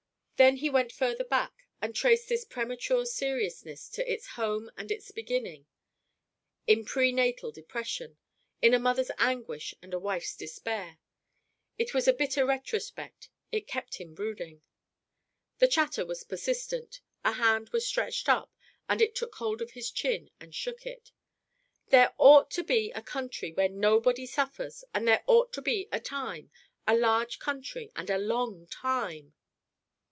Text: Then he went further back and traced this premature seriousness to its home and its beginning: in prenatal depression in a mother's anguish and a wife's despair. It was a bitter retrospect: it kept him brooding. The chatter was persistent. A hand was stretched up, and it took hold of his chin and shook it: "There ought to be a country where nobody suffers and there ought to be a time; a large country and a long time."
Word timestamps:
Then 0.43 0.55
he 0.57 0.71
went 0.71 0.91
further 0.91 1.23
back 1.23 1.67
and 1.83 1.93
traced 1.95 2.27
this 2.27 2.45
premature 2.45 3.05
seriousness 3.05 3.87
to 3.89 4.11
its 4.11 4.25
home 4.29 4.71
and 4.75 4.89
its 4.89 5.11
beginning: 5.11 5.67
in 6.65 6.83
prenatal 6.83 7.51
depression 7.51 8.17
in 8.59 8.73
a 8.73 8.79
mother's 8.79 9.11
anguish 9.19 9.75
and 9.83 9.93
a 9.93 9.99
wife's 9.99 10.35
despair. 10.35 10.97
It 11.77 11.93
was 11.93 12.07
a 12.07 12.11
bitter 12.13 12.43
retrospect: 12.43 13.29
it 13.51 13.67
kept 13.67 13.97
him 13.97 14.15
brooding. 14.15 14.63
The 15.59 15.67
chatter 15.67 16.07
was 16.07 16.23
persistent. 16.23 17.01
A 17.23 17.33
hand 17.33 17.69
was 17.69 17.85
stretched 17.85 18.27
up, 18.27 18.51
and 18.89 18.99
it 18.99 19.13
took 19.13 19.35
hold 19.35 19.61
of 19.61 19.73
his 19.73 19.91
chin 19.91 20.31
and 20.39 20.55
shook 20.55 20.87
it: 20.87 21.11
"There 21.89 22.15
ought 22.17 22.49
to 22.53 22.63
be 22.63 22.89
a 22.95 23.03
country 23.03 23.53
where 23.53 23.69
nobody 23.69 24.25
suffers 24.25 24.83
and 24.91 25.07
there 25.07 25.23
ought 25.27 25.53
to 25.53 25.61
be 25.61 25.87
a 25.91 25.99
time; 25.99 26.49
a 26.87 26.97
large 26.97 27.37
country 27.37 27.91
and 27.95 28.09
a 28.09 28.17
long 28.17 28.65
time." 28.65 29.35